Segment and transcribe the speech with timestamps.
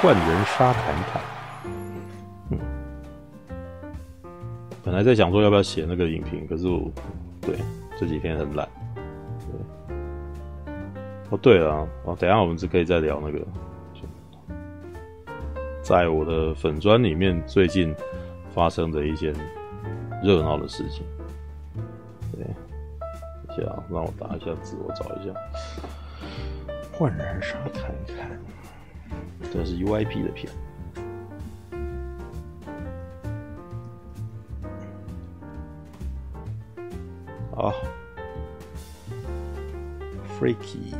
[0.00, 1.22] 换人杀砍砍。
[2.50, 2.58] 嗯，
[4.82, 6.90] 本来在想说要不要写那个影评，可是我
[7.42, 7.56] 对
[7.98, 8.66] 这几天很懒。
[11.28, 13.46] 哦对了，哦等下我们就可以再聊那个，
[15.82, 17.94] 在我的粉专里面最近
[18.52, 19.32] 发生的一件
[20.24, 21.04] 热闹的事情。
[22.32, 22.42] 对，
[23.46, 25.32] 等一下让我打一下字，我找一下。
[26.90, 28.40] 换人杀砍砍，
[29.52, 30.52] 这是 UIP 的片。
[37.52, 37.74] 好
[40.38, 40.94] ，Freaky。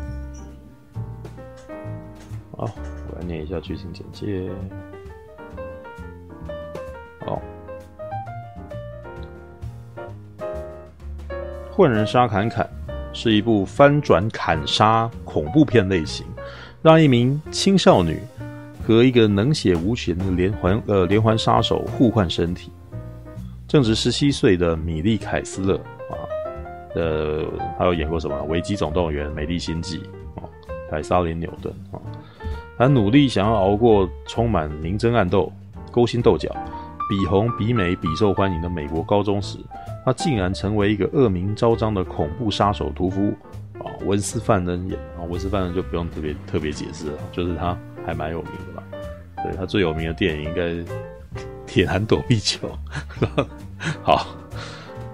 [2.57, 2.69] 好，
[3.09, 4.51] 我来念一下剧情简介。
[7.21, 7.41] 好，
[11.71, 12.69] 混人杀砍砍。
[13.12, 16.25] 是一部翻转砍杀恐怖片类型，
[16.81, 18.20] 让一名青少女
[18.91, 22.72] 和一个能写无情的连环呃连环杀手互换身体。
[23.69, 25.77] 正值十七岁的米莉凯斯勒
[26.10, 26.19] 啊，
[26.96, 27.44] 呃，
[27.78, 29.98] 还有演过什么《危机总动员》《美丽心计》
[30.41, 30.42] 啊，
[30.91, 32.02] 凯撒琳纽顿啊，
[32.77, 35.52] 他努力想要熬过充满明争暗斗、
[35.92, 36.52] 勾心斗角、
[37.08, 39.56] 比红比美比受欢迎的美国高中时。
[40.05, 43.33] 他竟然成为一个恶名昭彰的恐怖杀手屠夫
[43.78, 43.86] 啊！
[44.05, 48.70] 温斯范恩演啊，温斯范恩就不用特别特别解释了，就是他还蛮有名的？
[49.42, 50.62] 对，他最有名的电影应该
[51.66, 52.69] 《铁男躲避球》。
[54.02, 54.27] 好，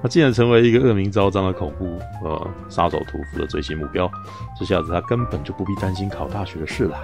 [0.02, 4.10] 他竟然成为一个恶名昭彰的恐怖呃杀手屠夫的最新目标，
[4.58, 7.00] 这下子他根本就不必担心考大学的事了。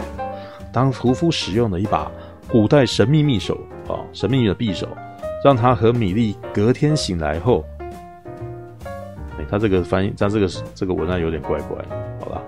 [0.72, 2.10] 当屠夫使用了一把
[2.48, 3.54] 古代神秘匕首
[3.88, 4.88] 啊，神秘的匕首，
[5.44, 7.64] 让他和米莉隔天醒来后。
[9.50, 11.76] 他这个翻译，他这个这个文案有点怪怪，
[12.20, 12.40] 好吧？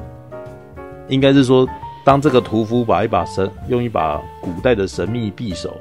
[1.08, 1.68] 应该是说，
[2.04, 5.74] 当这个屠夫把一把神用一把古代的神秘匕首，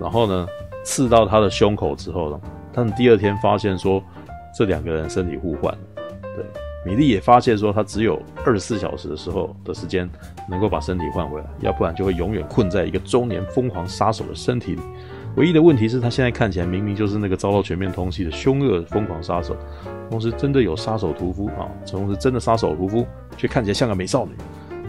[0.00, 0.46] 然后呢
[0.84, 2.40] 刺到他的胸口之后呢，
[2.72, 4.00] 他们第二天发现说，
[4.56, 5.76] 这两个人身体互换。
[6.36, 6.44] 对，
[6.86, 10.08] 米莉也发现说，他只有二十四小时的时候的时间
[10.48, 14.82] 能够把身体换回来，要不然就会永远困在一个中年疯狂杀手的身体里。
[15.36, 19.56] 唯一的问题是他现在看起来明明就是那个遭到全面通缉的凶恶疯狂杀手，
[20.08, 23.04] 同时真的有杀手屠夫啊，同时真的杀手屠夫
[23.36, 24.32] 却看起来像个美少女，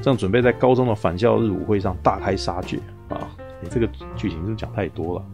[0.06, 2.80] 正准备在高中的返校日舞会上大开杀戒
[3.10, 3.28] 啊！
[3.60, 5.26] 你这个剧情是不是讲太多了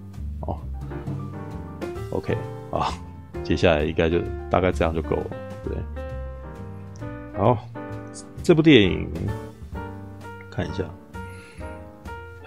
[0.48, 0.58] 哦
[2.12, 2.38] ？OK
[2.72, 2.88] 啊，
[3.44, 5.26] 接下来应该就大概这样就够了，
[5.66, 5.76] 对。
[7.38, 7.58] 好，
[8.42, 9.10] 这部电影
[10.50, 10.86] 看一下。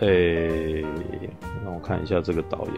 [0.01, 0.87] 诶、欸，
[1.63, 2.75] 让我看一下这个导演。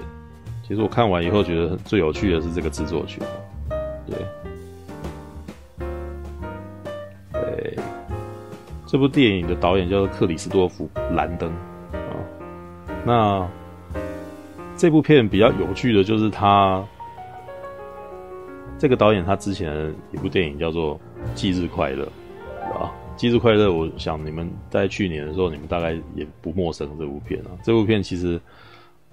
[0.67, 3.23] 其实我看完以后觉得最有趣的是这个制作群。
[4.07, 4.19] 对，
[8.87, 11.51] 这部电影的导演叫做克里斯多夫·兰登
[11.93, 12.15] 啊。
[13.05, 13.49] 那
[14.77, 16.85] 这部片比较有趣的就是他
[18.79, 20.95] 这个导演他之前一部电影叫做
[21.35, 22.05] 《忌日快乐》。
[22.73, 27.51] 啊忌日快乐，我想你们在去年的时候，你们大概也不陌生这部片啊。
[27.63, 28.39] 这部片其实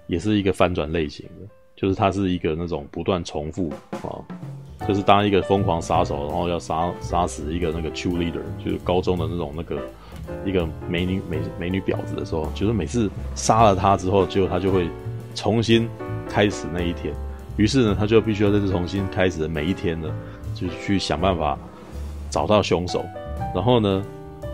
[0.08, 1.48] 也是一个翻转类型的，
[1.78, 4.20] 就是它是一个那种不断重复啊，
[4.88, 9.80] 就是当一个疯狂杀手，然后要杀杀死一个那个 cheerleader，就是高中的那种那个
[10.46, 14.90] 一个美女美美女婊子的时候，就是每次杀了她之后，结果他就会
[15.36, 15.90] 重新
[16.28, 17.14] 开始那一天。
[17.56, 20.10] 于是呢，他就必须要在这重新开始的每一天呢，
[20.56, 21.58] 就去想办法
[22.30, 23.06] 找到凶手。
[23.54, 24.04] 然后呢，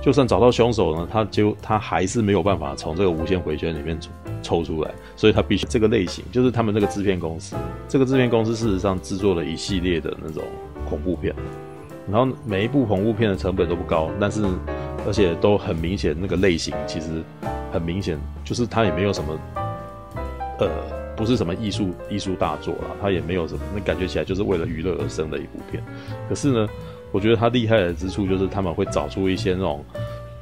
[0.02, 4.00] 就算找到凶手呢，他就他还是没有办法从这个无限回圈里面
[4.42, 7.56] 抽出来，所以他必须这个类型，就是他们这个制片公司，
[7.88, 10.42] 这个制片公司事实上制作了一系列的那种
[10.90, 11.36] 恐怖片，
[12.10, 14.42] 然后每一部恐怖片的成本都不高，但是
[15.06, 17.22] 而且都很明显，那个类型其实
[17.72, 19.38] 很明显，就是它也没有什么，
[20.60, 20.70] 呃，
[21.18, 25.84] 不是什么艺术艺术大作啦，它也没有什么，那感觉起来就是为了娱乐而生的一部片，
[26.30, 26.68] 可是呢。
[27.12, 29.84] 我觉得他厉害的之处就是他们会找出一些那种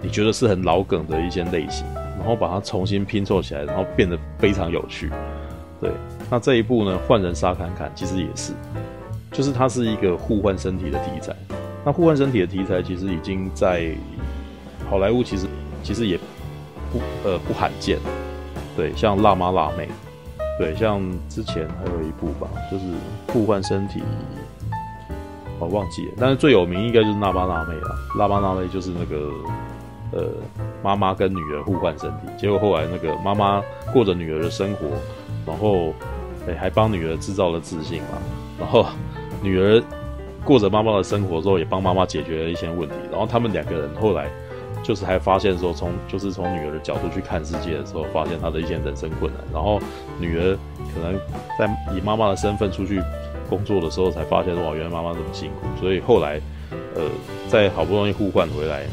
[0.01, 1.85] 你觉得是很老梗的一些类型，
[2.17, 5.09] 然后把它重新拼凑起来，然后变得非常有趣。
[5.79, 5.91] 对，
[6.29, 8.53] 那这一部呢，换人杀砍砍其实也是，
[9.31, 11.35] 就是它是一个互换身体的题材。
[11.85, 13.95] 那互换身体的题材其实已经在
[14.89, 15.47] 好莱坞其实
[15.83, 16.17] 其实也
[16.91, 17.97] 不呃不罕见。
[18.75, 19.87] 对，像辣妈辣妹，
[20.59, 22.85] 对，像之前还有一部吧，就是
[23.31, 24.03] 互换身体。
[25.59, 27.95] 我、忘记了，但是最有名应该就是《辣妈辣妹》了。
[28.19, 29.31] 《辣妈辣妹》就是那个
[30.11, 30.29] 呃，
[30.83, 33.61] 妈妈跟女儿互换身体，结果后来那个妈妈
[33.91, 34.87] 过着女儿的生活，
[35.45, 35.93] 然后
[36.47, 38.17] 哎、还帮女儿制造了自信嘛。
[38.57, 38.85] 然后
[39.41, 39.83] 女儿
[40.45, 42.95] 过着妈妈的生活之后，也帮妈妈解决了一些问题。
[43.11, 44.29] 然后他们两个人后来
[44.81, 49.77] 就是还发现说，从就是从女儿的角度去看世界的时候，发现她的一些人生困难，然后
[50.19, 50.57] 女儿
[50.93, 51.19] 可能
[51.59, 53.01] 在以妈妈的身份出去
[53.49, 56.39] 工作的时候，才发现哇，原来妈妈这么辛苦，所以后来，
[56.95, 57.03] 呃，
[57.47, 58.83] 在好不容易互换回来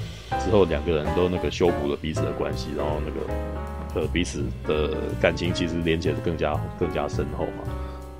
[0.45, 4.91] 之后，两个人都那个修补了彼此的关系，然后那个呃彼此的
[5.21, 7.65] 感情其实连接的更加更加深厚嘛。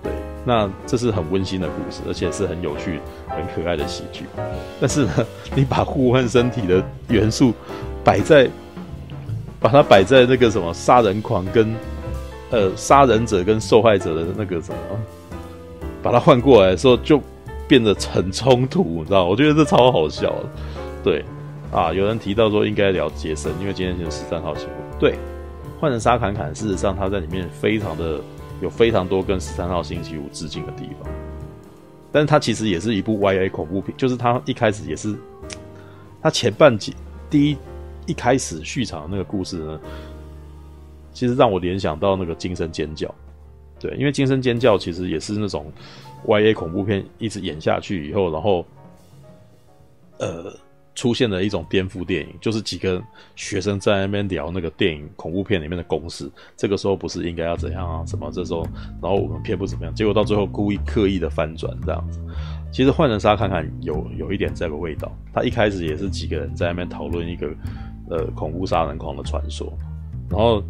[0.03, 0.13] 对，
[0.45, 4.25] 那这是很温馨的故事，而且是很有趣、很可爱的喜剧。
[4.81, 7.53] 但是呢，你把互换身体的元素
[8.05, 8.49] 摆在，
[9.59, 11.75] 把它摆在那个什么杀人狂跟
[12.51, 14.77] 呃杀人者跟受害者的那个什么，
[16.05, 17.21] 把它换过来的时候，就
[17.67, 19.25] 变得很冲突，你知道？
[19.25, 20.33] 我觉得这超好笑。
[21.03, 21.25] 对
[21.73, 24.77] 啊，有人提到说应该聊杰森，因为今天是十三号新闻。
[25.01, 25.19] 对，
[25.81, 28.21] 换成沙坎坎，事实上他在里面非常的。
[28.63, 31.13] 有非常多跟十三号星期五致敬的地方，
[32.13, 35.15] 但是它其实也是一部 YA 恐怖片，就是它一开始也是，
[36.23, 36.95] 它前半集
[37.29, 37.57] 第一
[38.07, 39.81] 一开始续场的那个故事呢，
[41.13, 43.09] 其实让我联想到那个《惊声尖叫》，
[43.79, 45.71] 对，因为《惊声尖叫》其实也是那种
[46.27, 48.67] YA 恐怖片一直演下去以后，然后，
[50.19, 50.55] 呃。
[50.97, 53.03] 出现了一种颠覆电影，就是几个
[53.35, 56.31] 学生在那边聊那个电影恐怖片里面的公式。
[56.57, 58.07] 这个时候不是应该要怎样啊？
[58.07, 58.63] 什么这时候，
[59.03, 62.21] 然后我们偏不怎么样，结果到最后故意刻意的翻转这样子。
[62.73, 65.11] 其实换人杀看看有有一点这个味道。
[65.33, 67.53] 他一开始也是几个人在那边讨论一个
[68.09, 69.77] 呃恐怖杀人狂的传说，
[70.31, 70.63] 然后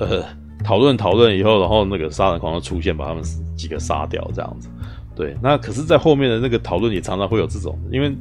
[0.00, 0.24] 呃
[0.64, 3.22] 讨论讨论以后，然后那个杀人狂就出现，把他们
[3.56, 4.68] 几个杀掉这样子。
[5.14, 8.14] 对，那可是，在后面的那个讨论也常常会有这种，因为。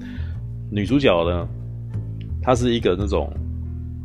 [0.74, 1.46] 女主角呢，
[2.42, 3.30] 她是一个那种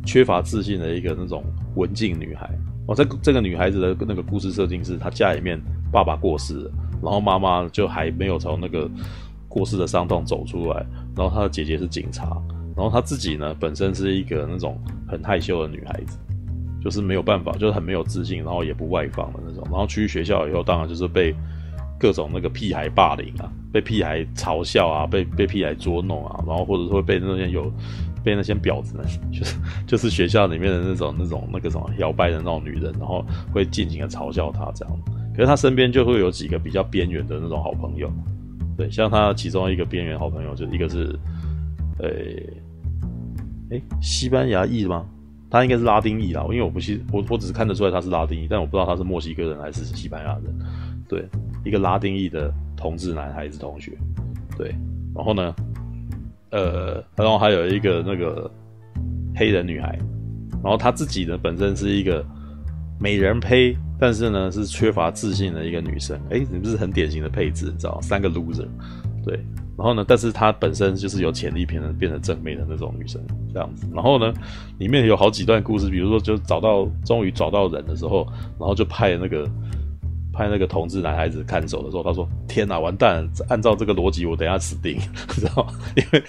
[0.05, 1.41] 缺乏自信的一个那种
[1.77, 2.45] 文静女孩。
[2.87, 5.57] 哦，这这个女孩子的那个故事设定是，她家里面
[5.93, 6.71] 爸爸过世了，
[7.01, 8.85] 然后妈妈就还没有从那个
[9.47, 10.85] 过世的伤痛走出来。
[11.15, 12.37] 然后她的姐姐是警察，
[12.75, 14.77] 然后她自己呢，本身是一个那种
[15.07, 16.17] 很害羞的女孩子，
[16.87, 19.61] 就是没有办法，就是很没有自信，然后也不外放的那种。
[19.65, 21.35] 然后去学校以后，当然就是被。
[21.99, 27.73] 各种那个屁孩霸凌啊，被屁孩嘲笑啊，被被屁孩捉弄啊，然后或者说被那些有
[28.23, 29.55] 被那些婊子呢，就是
[29.87, 34.99] 就是学校里面的那种那种那个什么摇摆的那种女人，然后会尽情的嘲笑他这样。
[35.33, 38.13] 可是他身边就会有几个比较边缘的那种好朋友，
[38.77, 41.17] 对，像他其中一个边缘好朋友，就一个是，
[41.97, 42.53] 呃、欸，
[43.71, 45.03] 诶、欸，西班牙裔吗？
[45.49, 50.59] 他应该是拉丁裔啦，因为我不记，我我只是看得出来他是拉丁裔，但我不知道他是墨西哥人还是西班牙人，
[51.07, 51.27] 对。
[51.65, 53.91] 一个拉丁裔的同志男孩子同学，
[54.57, 54.73] 对，
[55.13, 55.53] 然后呢，
[56.51, 58.49] 呃，然后还有一个那个
[59.35, 59.99] 黑人女孩，
[60.63, 62.25] 然后她自己呢本身是一个
[62.97, 68.67] 美人胚，但是呢是缺乏自信的一个女生，哎，你不是很典型的配置，你知道三个 loser，
[69.25, 69.37] 对，
[69.77, 73.21] 然后呢，但是她本身就是有潜力变成变成正妹的那种女生，
[73.53, 74.33] 这样子，然后呢，
[74.79, 78.27] 里面有好几段故事，比如说就找到终于找到人的时候，
[78.59, 79.49] 然后就派那个。
[80.33, 83.27] 派那个同志男孩子看守的时候，他说：“天哪，完蛋！
[83.49, 84.95] 按照这个逻辑，我等下死定，
[85.29, 85.73] 知道吗？
[85.95, 86.23] 因为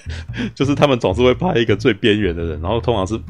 [0.54, 3.20] 就是他们总是会派一个最边缘的人，然后通常是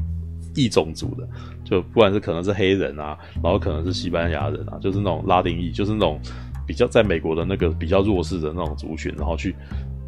[0.54, 1.28] 异种族的，
[1.64, 6.20] 就不管是可能是黑人啊，然后可能是西班牙人啊，就是那种拉丁裔，就是那种
[6.64, 9.56] 比较在美国的那个比较弱势的那种族群，然后去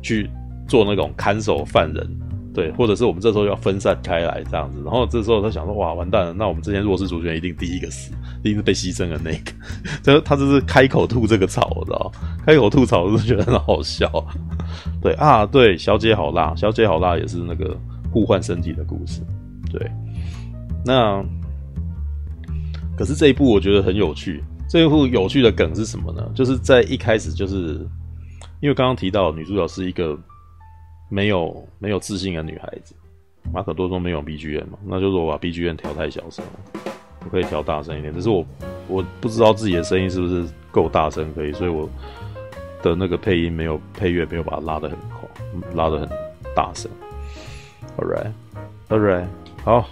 [0.02, 0.28] 去
[0.68, 2.08] 做那种看守犯人。”
[2.52, 9.52] 对，或者是我们这时候要分散开来这样子，然后这时候他想说，哇，完蛋了，那我们这些弱势族群一定第一个死，一定是被牺牲的那个。
[10.02, 12.10] 这他就是开口吐这个槽，我知道，
[12.44, 14.10] 开口吐槽，我是觉得很好笑。
[15.00, 17.76] 对啊，对，小姐好辣，小姐好辣也是那个
[18.12, 19.22] 互换身体的故事。
[19.70, 19.88] 对，
[20.84, 21.24] 那
[22.98, 26.28] 可是这一部我觉得很有趣，这一部有趣的梗是什么呢？
[26.34, 27.86] 就是在一开始，就是
[28.60, 30.18] 因为刚刚提到女主角是一个。
[31.12, 32.94] 没有没有自信的女孩子，
[33.52, 36.92] 马可多说没有 BGM 嘛，那就是我把 BGM 调太小声了，
[37.24, 38.14] 我可以调大声一点。
[38.14, 38.46] 只是我
[38.86, 41.90] 我不知道自己的声音是不是够大声可以，所以我
[42.80, 45.28] 的那个配音没有配乐没有把它拉得很快，
[45.74, 46.08] 拉得很
[46.54, 46.88] 大声。
[47.98, 48.30] All right,
[48.88, 49.26] all right，
[49.64, 49.88] 好。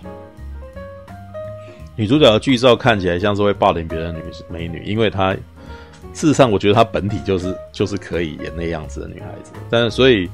[1.97, 5.37] 女主角的剧照看起来像是会霸凌别人的女美女，因为她
[6.12, 10.29] 事实上我觉得她本体就是就是可以演那样子的女孩子，但是所以。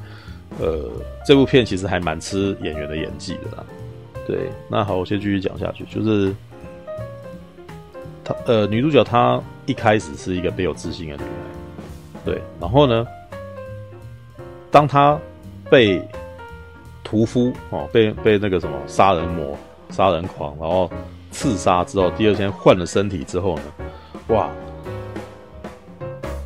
[0.61, 0.89] 呃，
[1.27, 3.65] 这部片其实还蛮吃演员的演技的啦。
[4.25, 5.85] 对，那好，我先继续讲下去。
[5.87, 6.33] 就是，
[8.23, 11.29] 她呃，女主角她一开始是一个没有自信的女孩，
[12.25, 12.41] 对。
[12.61, 13.05] 然后呢，
[14.71, 15.19] 当她
[15.69, 16.01] 被
[17.03, 19.59] 屠夫哦，被被那个什么杀人魔、
[19.91, 20.89] 杀人狂，然后
[21.33, 23.63] 刺杀之后，第二天换了身体之后呢，
[24.29, 24.49] 哇，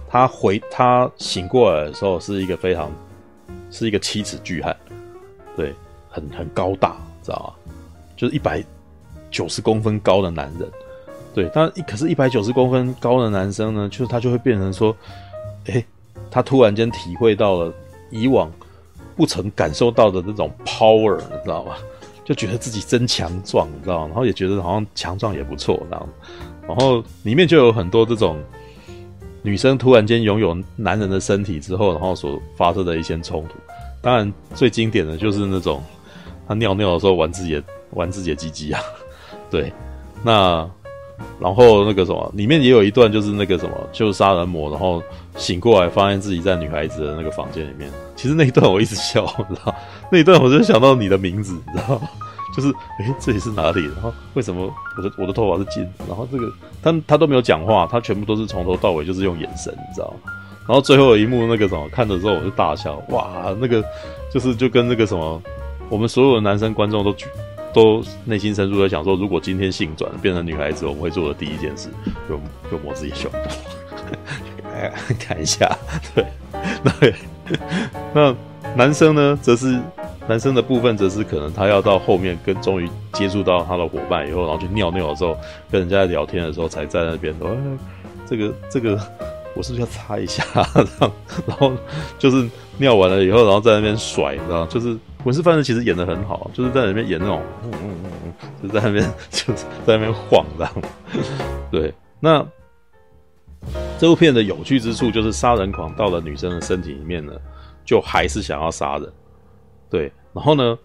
[0.09, 2.91] 他回他醒过来的时候是一个非常。
[3.71, 4.75] 是一个七尺巨汉，
[5.55, 5.75] 对，
[6.09, 7.73] 很很高大，知道吗？
[8.17, 8.65] 就是一百
[9.31, 10.67] 九十公分高的男人，
[11.35, 14.97] 对，但可是，一百九十公分高的男生呢，就是他就会变成说，
[15.67, 15.85] 哎、
[16.31, 17.71] 他突然间体会到了
[18.11, 18.51] 以往
[19.15, 21.77] 不曾感受到的那种 power，你知道吗？
[22.25, 24.07] 就觉得自己真强壮，你知道吗？
[24.07, 26.09] 然后也觉得好像强壮也不错，这样。
[26.67, 28.39] 然后里面就有很多这种
[29.43, 33.55] 女生突然间拥有男人的身体之后，然后所发生的一些冲突。
[34.01, 35.83] 当然，最经典的就是那种
[36.47, 38.81] 他尿尿的时候玩自己的玩自己的鸡鸡啊，
[39.51, 39.73] 对。
[40.23, 40.69] 那
[41.41, 45.03] 然后那个什么，里面也有一段就是那个什么，就是杀人魔，然后
[45.37, 47.91] 醒过来发现自己在女孩子的那个房间里面。
[48.15, 49.75] 其实那一段我一直笑，你知道？
[50.11, 52.09] 那一段我就想到你的名字，你知道吗？
[52.59, 53.85] 就是，诶，这里是哪里？
[53.85, 55.89] 然后为什么我的我的头发是金？
[56.09, 60.33] 然后这个他他都没有讲话，他全部都是从头到尾就是用眼神，你知道吗？
[60.67, 63.81] 然后最后一幕那个什么，看的时候我就大笑，哇，那个
[64.35, 65.41] 就是就跟那个什么，
[65.89, 67.15] 我们所有的男生观众都
[67.73, 71.89] 都内心深处在想说，如果今天性转变成女孩子，我们会做的第一件事，
[72.29, 73.39] 就就摸自己胸部，
[74.65, 75.79] 来 看一下，
[76.13, 76.27] 对，
[76.99, 77.15] 对，
[78.13, 78.35] 那
[78.75, 79.81] 男生呢，则是。
[80.29, 85.35] 男生的部分则是可能他要到后面跟终于接触到他的伙伴以后，然后去尿尿的时候，
[85.71, 87.57] 跟人家聊天的时候，才在那边说：“哎，
[88.27, 89.01] 这个这个，
[89.57, 90.45] 我是不是要擦一下？”
[91.47, 91.73] 然后
[92.19, 94.67] 就是尿完了以后，然后在那边甩，你知道？
[94.67, 94.95] 就是
[95.25, 98.33] 文士犯人其实演的很好，就是在那边演那种，嗯嗯嗯嗯，
[98.63, 100.73] 就在那边就在那边晃，这样。
[101.71, 102.47] 对，那
[103.99, 107.33] 这部片的有趣之处就是杀人狂到了女生的身体里面呢，
[107.85, 109.13] 就还是想要杀人。
[109.91, 110.79] 对，然后呢，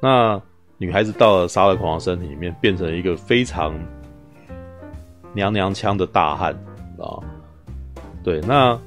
[0.00, 0.40] 那
[0.78, 3.74] 女孩子到了杀人狂的身体里面，变成一个非常
[5.32, 6.52] 娘娘腔的大汉，
[6.98, 7.20] 啊，
[8.24, 8.78] 对，那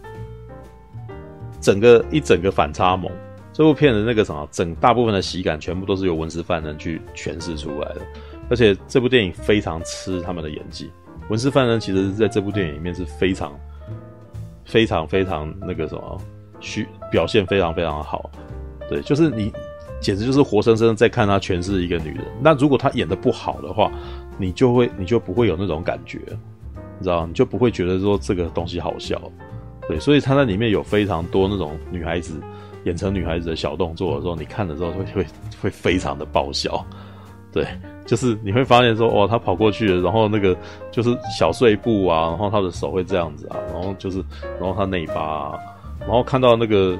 [1.61, 3.11] 整个一整个反差萌，
[3.53, 8.01] 这部片的那个什么，整大部分的喜感全部都是由文斯范人去诠释出来的，
[8.49, 10.91] 而且这部电影非常吃他们的演技。
[11.29, 13.57] 文斯范人其实在这部电影里面是非常、
[14.65, 16.21] 非常、非常那个什么，
[16.59, 18.29] 需表现非常非常好。
[18.93, 19.51] 对，就是你，
[19.99, 22.23] 简直就是活生生在看她诠释一个女人。
[22.39, 23.91] 那如果她演得不好的话，
[24.37, 26.19] 你就会，你就不会有那种感觉，
[26.99, 29.19] 你知道，你就不会觉得说这个东西好笑。
[29.87, 32.39] 对，所以他在里面有非常多那种女孩子
[32.83, 35.25] 演成女孩子的小动作的时候，你看的时候会会
[35.59, 36.85] 会非常的爆笑。
[37.51, 37.65] 对，
[38.05, 40.55] 就是你会发现说，哦，他跑过去，然后那个
[40.91, 44.23] 就是小碎步啊，然后他的手会这样子啊，然后就是，
[44.59, 45.59] 然后他内八啊，
[46.01, 46.95] 然后看到那个。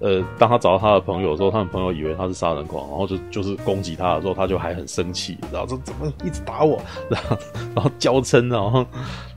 [0.00, 7.36] 呃，当他找到他的朋友的时候，他的朋友以为他是杀人狂，然后就就是攻击他的时候，他就还很生气，然后说怎么一直打我，然后
[7.74, 8.86] 然后娇嗔，然后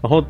[0.01, 0.23] 然后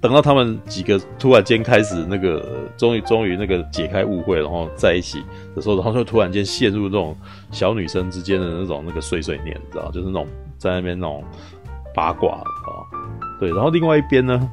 [0.00, 5.22] 等到他们几个突然间开始那个，终于终于那个解开误会，然后在一起
[5.54, 7.14] 的时候，然后就突然间陷入这种
[7.50, 11.22] 小女生之间的那种那个碎碎念，你知道，就是那种在那边那种
[11.94, 12.44] 八卦啊，
[13.38, 14.50] 对，然后另外一边呢，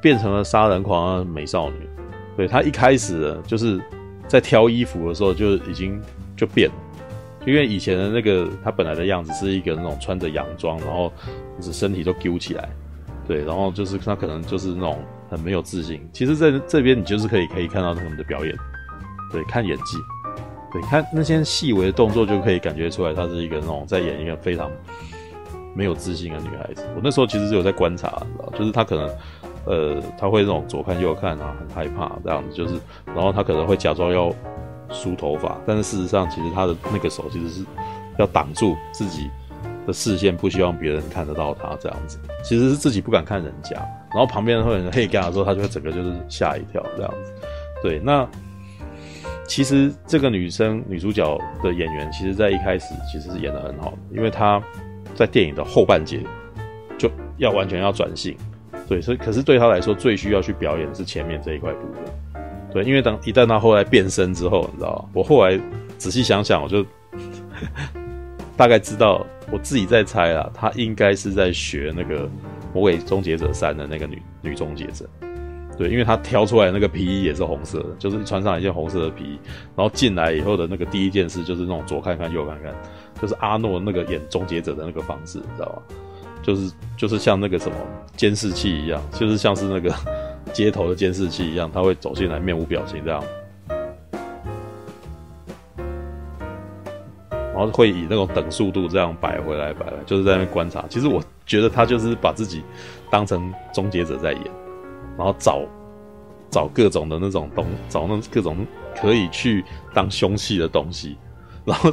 [0.00, 1.88] 变成了杀人狂的美少女，
[2.36, 3.82] 对，他一开始就是。
[4.32, 6.00] 在挑衣服的时候就已经
[6.34, 6.74] 就变了，
[7.44, 11.12] 因为以前的那个他本来的样子是一个那种穿着洋装，然后
[11.58, 12.66] 就是身体都揪起来，
[13.28, 14.98] 对，然后就是他可能就是那种
[15.28, 16.00] 很没有自信。
[16.14, 18.56] 其实在这边你就是可以可以看到他们的表演，
[19.30, 19.98] 对，看演技，
[20.72, 24.70] 对，看那些细微的动作就可以感觉出来，她是一个那种在演一个非常
[25.76, 26.88] 没有自信的女孩子。
[26.96, 29.10] 我那时候其实是有在观察，你知道，就是她可能。
[29.64, 32.74] 呃，他会那种左看右看啊，很害怕这样子，就是，
[33.06, 34.32] 然后他可能会假装要
[34.90, 37.64] 梳头发，但是事实上，其实他的那个手其实是
[38.18, 39.30] 要挡住自己
[39.86, 42.18] 的视线，不希望别人看得到他这样子。
[42.42, 43.76] 其实是自己不敢看人家，
[44.10, 47.32] 然后旁边会有人嘿干的时候，他就会整个就是吓一跳这样子。
[47.82, 48.28] 对，那
[49.46, 54.60] 其实这个女生女主角的演员，其实在一开始其实是演的很好的，因为她
[55.14, 56.20] 在电影的后半截
[56.98, 58.36] 就要完全要转型。
[58.88, 62.44] 对，所以可是对他来说，最需要去表演是前面这一块部分。
[62.72, 65.10] 对，因为当一旦他后来变身之后，你知道吗？
[65.12, 65.58] 我后来
[65.98, 66.84] 仔细想想，我就
[68.56, 72.26] 大概知道，我自己在猜啊，他应该是在学那个
[72.72, 75.08] 《魔鬼终结者三》的那个女女终结者。
[75.78, 79.38] 对，因为他挑出来那个皮衣也是红色的，就是穿上一件红色的皮衣，
[79.74, 82.74] 然后进来以后的那个第一件事就是那种左看看右看看，
[83.20, 85.82] 就是阿诺那个演终结者的那个方式，你知道吗？
[86.42, 87.76] 就是就是像那个什么
[88.16, 89.94] 监视器一样，就是像是那个
[90.52, 93.22] 街头的监视器一样，他会走进来面无表情这样，
[97.54, 100.84] 然后会以那种等速度这样摆回来摆来，就是在那边观察。
[100.88, 102.62] 其实我觉得他就是把自己
[103.10, 104.42] 当成终结者在演，
[105.16, 105.62] 然后找
[106.50, 108.66] 找各种的那种东，找那各种
[109.00, 111.16] 可以去当凶器的东西，
[111.64, 111.92] 然后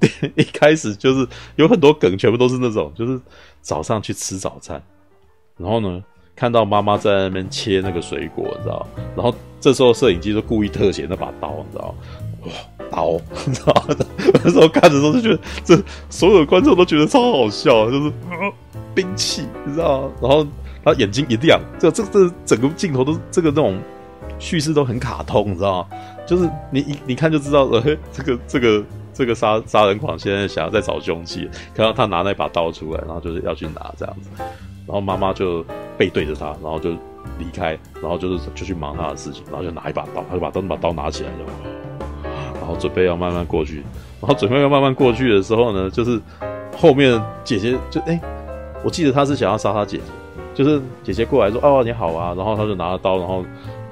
[0.36, 1.26] 一开始就是
[1.56, 3.20] 有很多梗，全部都是那种，就是
[3.60, 4.80] 早上去吃早餐，
[5.56, 6.02] 然后呢，
[6.34, 8.86] 看到妈妈在那边切那个水果，你知道？
[9.16, 11.94] 然后这时候摄影机就故意特写那把刀，你知道？
[12.42, 12.52] 哇，
[12.90, 13.86] 刀，你知道？
[14.44, 18.12] 那时候看的时候就觉得，这所有的观众都觉得超好笑，就是
[18.94, 20.10] 兵器，你知道？
[20.20, 20.46] 然后
[20.84, 23.80] 他眼睛一亮，这这这整个镜头都这个那种
[24.38, 25.88] 叙事都很卡通，你知道？
[26.26, 28.84] 就是你一你看就知道，呃，这个这个
[29.16, 35.64] 这个杀杀人狂现在想要再找凶器，看到他拿那把刀出来，然后就是要去拿这样子，然后妈妈就
[35.96, 36.90] 背对着他，然后就
[37.38, 41.30] 离开，然后就是就去忙他的事情，然后就拿一把刀，他就把刀把刀拿起来，
[42.54, 43.82] 然后准备要慢慢过去，
[44.20, 46.20] 然后准备要慢慢过去的时候呢，就是
[46.76, 48.20] 后面姐姐就哎、
[48.84, 53.42] 我记得他是想要杀他姐姐，就是姐姐过来说哦你好啊，然后他就拿了刀，然后。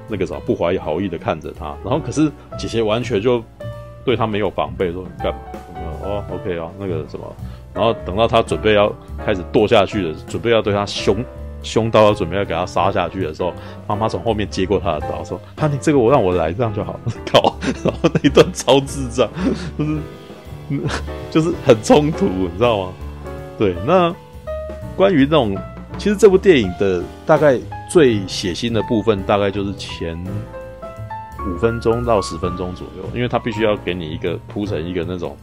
[0.07, 3.43] 那个啥不怀好意的看着他，然后可是姐姐完全就
[4.05, 5.39] 对他没有防备，说你干嘛？
[6.03, 7.35] 哦，OK 啊，那个什么，
[7.73, 8.93] 然后等到他准备要
[9.25, 11.17] 开始剁下去的，准备要对他凶
[11.63, 13.51] 凶刀，准备要给他杀下去的时候，
[13.87, 16.99] 妈妈从后面接过他的刀，说：“哈，你这个我让我来，这样就好。
[17.25, 19.27] ”靠， 然后那一段超智障，
[19.77, 19.99] 就是
[21.31, 22.93] 就是很冲突，你知道吗？
[23.57, 24.13] 对，那
[24.95, 25.57] 关于那种，
[25.97, 27.59] 其实这部电影的大概。
[27.87, 30.21] 最血腥的部分大概就是前
[31.47, 35.37] 五分钟到十分钟左右，因为它必须要给你一个铺成一个那种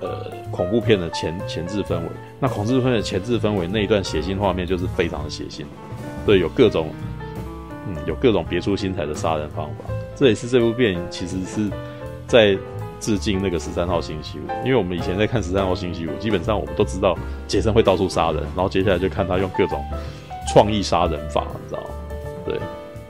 [0.00, 2.06] 呃恐怖片的前前置氛围。
[2.38, 5.64] 那恐怖片的前置氛围那一段血腥画面就是非常的血腥，
[6.24, 6.90] 对，有各种
[7.88, 9.92] 嗯有各种别出心裁的杀人方法。
[10.14, 11.70] 这也是这部电影其实是
[12.26, 12.56] 在
[13.00, 17.18] 致敬那个十三号星期五，因为我们以前在看十三号星期五，基本上我们都知道
[17.48, 19.84] 杰森会到处杀人，然后接下来就看他用各种。
[20.52, 21.81] 创意杀人法，你知道？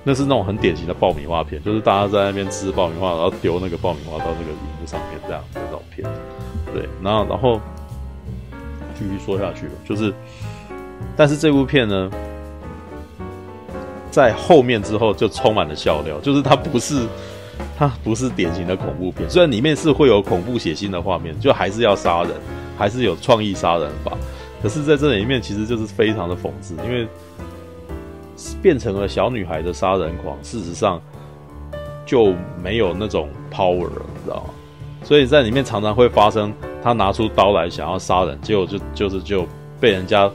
[0.05, 6.09] 那是那种很典型的爆米花片，就是大家在那边吃爆米花，然后丢那个爆米花到那个荧幕上面，这样的那种片。
[6.75, 7.61] 对，然后然后
[8.99, 10.13] 继续说下去了，就是，
[11.17, 12.11] 但是这部片呢，
[14.11, 17.07] 在后面之后就充满了笑料，就是它不是
[17.79, 22.33] 它不是典型的恐怖片，虽然里面是会有恐怖血腥的画面，就还是要杀人，
[22.77, 24.13] 还是有创意杀人法。
[24.63, 27.07] 可是，在这里面，其实就是非常的讽刺，因为
[28.63, 31.01] 变成了小女孩的杀人狂，事实上
[32.05, 34.51] 就没有那种 power 了，你知道吗？
[35.05, 36.53] 所以在里面常常会发生，
[36.83, 39.47] 她拿出刀来想要杀人，结果就就是就
[39.81, 40.31] 被人家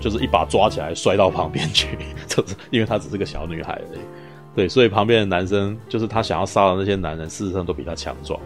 [0.00, 4.00] 就是一把抓起来摔到旁边去， 就是因为她只是个小女孩而已。
[4.54, 8.40] 对，所以旁边的男生就是她想要杀的那些男人，事实上都比她强壮。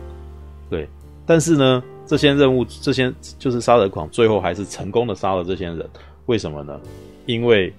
[0.68, 0.88] 对，
[1.25, 5.88] 但是呢，这些任务，这些就是杀人狂，最后还是成功的杀了这些人。
[6.27, 6.79] 为什么呢？
[7.27, 7.72] 因为，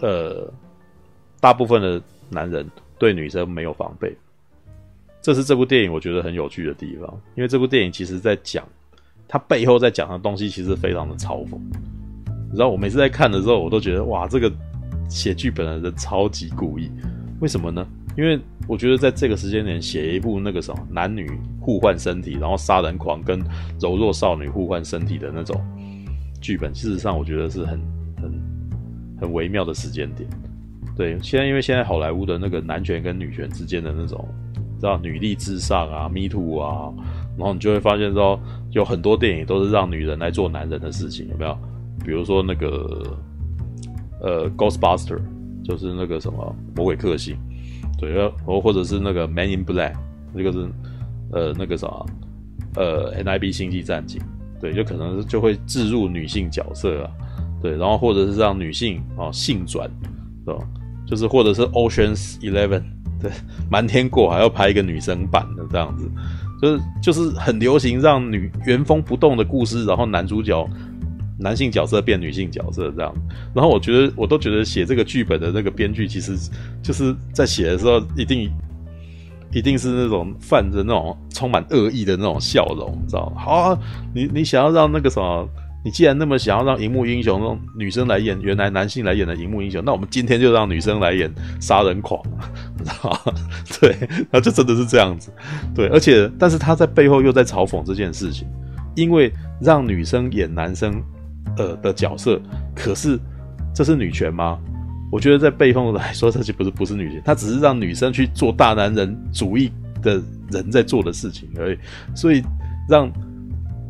[0.00, 0.50] 呃，
[1.40, 4.14] 大部分的男人对女生没有防备。
[5.22, 8.62] 这是这部电影我觉得很有趣的地方，因为这部电影其实在讲，
[9.26, 11.58] 它背后在讲的东西其实非常的嘲讽。
[12.50, 14.52] 你知道，我每次在看的时候，我都觉得哇，这个
[15.08, 16.90] 写剧本的人超级故意。
[17.40, 17.86] 为什么呢？
[18.16, 21.28] 因为我觉得在这个时间点写一部那个什么男女
[21.60, 23.42] 互换身体，然后杀人狂跟
[23.80, 25.60] 柔弱少女互换身体的那种
[26.40, 27.80] 剧本，事实上我觉得是很
[29.24, 30.28] 很微妙的时间点。
[30.96, 34.28] 对，现在因为现在好莱坞的那个男权跟女权之间的那种，
[34.78, 36.92] 知道女力至上啊，Me Too 啊，
[37.36, 38.38] 然后你就会发现说
[38.70, 41.58] 有很多电影都是让女人来做男人的事情，有没有？
[42.04, 43.16] 比如说那个
[44.20, 45.16] 呃《Ghostbuster》，
[45.64, 47.36] 就是那个什么魔鬼克星。
[47.98, 49.94] 对，或或者是那个 Man in Black，
[50.32, 50.68] 那个是
[51.32, 51.88] 呃那个啥，
[52.76, 54.20] 呃 NIB 星际战警，
[54.60, 57.10] 对，就可能就会置入女性角色啊，
[57.64, 59.90] 对，然后或者是让女性啊性转，
[60.44, 60.60] 对吧？
[61.06, 62.82] 就是或者是 Ocean's Eleven，
[63.18, 63.30] 对，
[63.70, 66.06] 瞒天过海要拍一个女生版的这样子，
[66.60, 70.68] 就是就是很流行让女原封不动的故事，然后男主角。
[71.36, 73.12] 男性角色变女性角色这样，
[73.52, 76.32] 然后我觉得我都觉得写这个剧本的那个编剧，其实
[76.80, 78.48] 就是在写的时候一定
[79.52, 83.42] 一定是那种泛着那种充满恶意的那种笑容，你知道吗？
[83.42, 83.78] 好啊，
[84.14, 85.46] 你你想要让那个什么，
[85.84, 92.20] 你既然那么想要让荧幕英雄让女生来演原来男性来演的荧幕英雄，那我们今天就让女生来演杀人狂，
[92.78, 93.32] 你知道吗？
[93.80, 93.96] 对，
[94.30, 95.30] 那就真的是这样子，
[95.74, 98.48] 对，而且但是他在背后又在嘲讽这件事情，
[98.96, 101.02] 因为让女生演男生。
[101.56, 102.40] 呃的角色，
[102.74, 103.16] 可是
[103.72, 104.58] 这是女权吗？
[105.12, 109.70] 我觉得在背后来说，这就不是不是女权，他只是让女生去做大男人主义
[110.02, 110.20] 的
[110.50, 111.78] 人在做的事情而已。
[112.12, 112.42] 所以
[112.88, 113.08] 让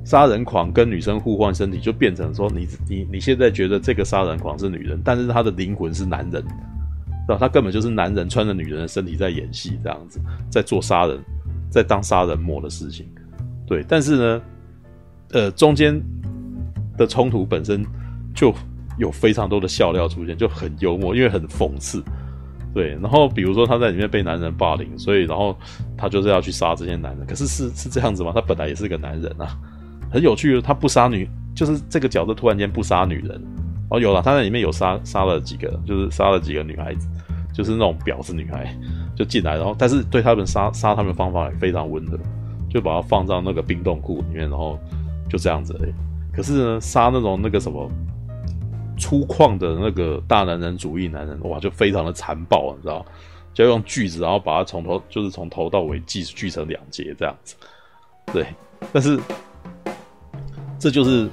[0.05, 7.37] 杀人狂跟女生互换身体，就变成说你你你现在觉得这个杀人狂是女人，但是他的灵魂是男人，是吧？
[7.41, 11.19] 他根本就是男人穿着女人的身体在演戏，这样子在做杀人，
[11.71, 13.09] 在当杀人魔的事情。
[13.67, 14.43] 对，但是呢，
[15.33, 15.99] 呃，中间
[16.99, 17.83] 的冲突本身
[18.35, 18.53] 就
[18.99, 22.05] 有非常多的笑料出现，就很幽默，因为很讽刺。
[22.75, 25.57] 对，然后比如说他在里面被男人霸凌，所以然后
[25.97, 27.27] 他就是要去杀这些男人。
[27.27, 28.33] 可是是是这样子吗？
[28.35, 29.57] 他本来也是个男人啊，
[30.15, 30.63] 很有趣的。
[30.63, 33.43] 他不杀女，就是这个角色突然间不杀女人。
[33.91, 37.09] 哦，有了，他在里面有杀杀了几个，就是杀了几个女孩子，
[37.53, 38.75] 就是那种婊子女孩
[39.17, 42.17] 就进来，然后但是对他们杀杀他们方法也非常温和，
[42.71, 44.79] 就把它放到那个冰冻库里面，然后
[45.29, 45.77] 就这样子。
[46.33, 47.91] 可是呢，杀那种那个什么。
[48.97, 53.05] 粗犷的那个大男人主义男人，哇，就非常的残暴，你知道？
[53.53, 57.57] 就要用锯子，然后把他从头，就是从头到尾锯锯成两截这样子。
[58.33, 58.47] 对，
[58.93, 59.19] 但是
[60.85, 61.27] 这就是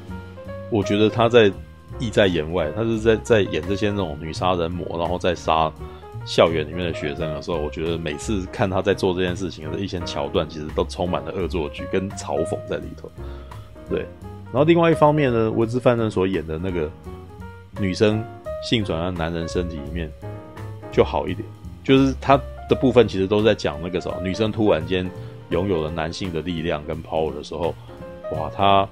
[0.70, 1.52] 我觉得他在
[2.00, 5.70] 意在言外，他是在在演这些那种女杀人魔，然后在杀
[6.26, 13.12] 校园里面的学生的时候，我觉得每次看他在做这件事情的一些桥段，其实都充满了恶作剧跟嘲讽在里头。
[13.90, 14.06] 对，
[14.46, 16.90] 然后另外一方面呢，文斯范恩所演的那个。
[17.80, 18.22] 女生
[18.62, 20.12] 性转到男人身体里面
[20.92, 21.48] 就好一点，
[21.86, 22.38] 就是他
[22.70, 25.10] 的部分其实都在讲那个什么，女生突然间
[25.50, 27.74] 拥有了男性的力量跟 power 的时候，
[28.34, 28.88] 哇，她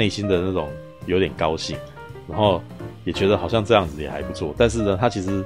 [0.00, 0.70] 内心的那种
[1.04, 1.76] 有点高兴，
[2.26, 2.62] 然后
[3.04, 5.44] 也觉得好像这样子也还不错，但是呢，他其实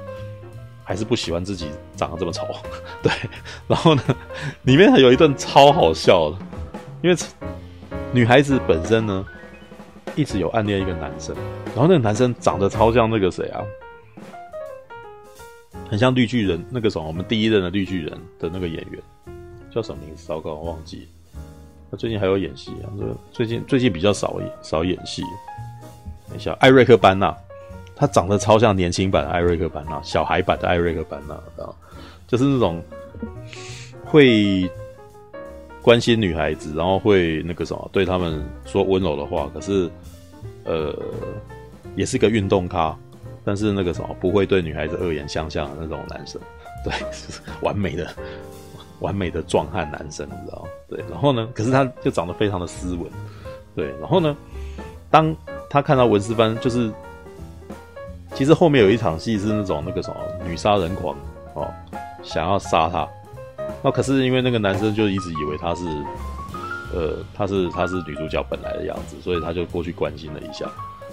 [0.81, 2.47] 还是不喜欢自己长得这么丑，
[3.03, 3.11] 对，
[3.67, 4.01] 然后呢，
[4.63, 6.37] 里面还有一段超好笑的，
[7.03, 7.17] 因为
[8.13, 9.25] 女孩子本身呢。
[10.17, 13.59] 一直有暗恋一个男生，然后那个男生长得超像那个谁啊，
[15.89, 19.01] 很像绿巨人那个什么，我们第一任的绿巨人的那个演员
[19.69, 20.25] 叫什么名字？
[20.25, 21.09] 糟糕，我忘记。
[21.89, 25.21] 他最近还有演戏啊，这最近最近比较少演少演戏。
[26.29, 27.35] 等一下，艾瑞克班纳，
[27.95, 31.73] 他长得超像年轻版的艾瑞克班纳，小孩版的艾瑞克班纳，啊，
[32.27, 32.83] 就是那种
[34.05, 34.69] 会。
[35.81, 39.47] 关心女孩子，然后会那个什么，对他们说温柔的话。
[39.53, 39.87] 可是，
[40.63, 40.91] 呃，
[41.95, 42.97] 也是个运动咖，
[43.43, 46.41] 但是那个什么，不会对女孩子恶言相向的那种男生，
[46.83, 46.91] 对，
[47.61, 48.11] 完美的、
[48.99, 50.65] 完美的壮汉男生，你知道？
[50.89, 53.03] 对，然后呢，可是他就长得非常的斯文，
[53.75, 54.35] 对，然后呢，
[55.09, 55.35] 当
[55.69, 56.91] 他看到文斯班，就是
[58.33, 61.15] 其实后面有一场戏是那种那个什么女杀人狂
[61.53, 61.67] 哦，
[62.23, 63.07] 想要杀他。
[63.81, 65.85] 那可是因为那个男生就一直以为他是，
[66.93, 70.65] 呃，他是他是女主角本来的样子，所以他就过去关心了一下，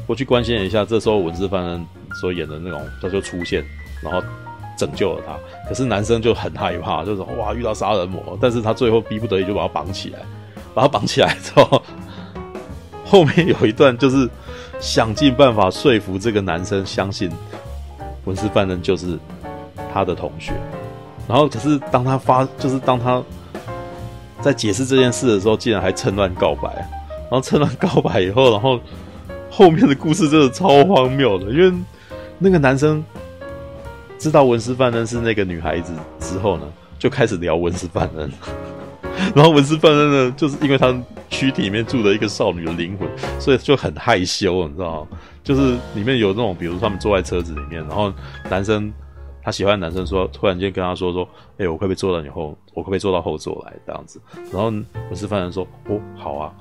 [0.07, 0.85] 过去关心了一下。
[0.85, 1.87] 这时候文斯范恩
[2.21, 3.65] 所演的那种他就出现，
[4.03, 4.23] 然后
[4.87, 5.35] 拯救了他。
[5.69, 10.19] 可是男生就很害怕，就是哇遇到杀人魔，但是他最后逼不得已就把他绑起来，
[10.75, 11.83] 把他绑起来之后，
[13.05, 14.29] 后面有一段就是
[14.81, 17.31] 想尽办法说服这个男生相信
[18.25, 19.19] 文斯范人就是
[19.93, 20.53] 他的同学。
[21.29, 23.23] 然后，可是当他发，就是当他
[24.41, 26.69] 在解释这件事的时候，竟然还趁乱告白。
[27.31, 28.79] 然后趁乱告白以后，然后
[29.49, 31.73] 后面的故事真的超荒谬的，因为
[32.39, 33.03] 那个男生
[34.23, 36.63] 知道文斯范恩是那个女孩子之后呢，
[36.97, 38.31] 就开始聊文斯范恩。
[39.35, 40.97] 然后文斯范恩呢，就是因为他
[41.29, 43.09] 躯体里面住了一个少女的灵魂，
[43.41, 45.19] 所以就很害羞，你知道吗？
[45.43, 48.13] 就是里面有那种，比如他们坐在车子里面，然后
[48.49, 48.93] 男生。
[49.45, 54.23] 他喜欢的男生说，突然间跟他说说，哎、我可不可以坐到你后，我可不可以坐到后座来这样子？
[54.53, 56.53] 然后文斯范恩说，哦，好啊，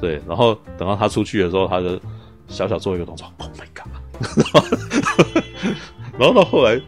[0.00, 0.22] 对。
[0.24, 1.98] 然后等到他出去的时候，他就
[2.46, 3.90] 小小做一个动作，Oh my god！
[6.16, 6.80] 然后到后来，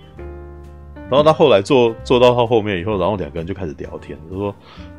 [1.11, 4.55] 然后他后来坐坐到他后面以后，然后两个人就开始聊天，就说，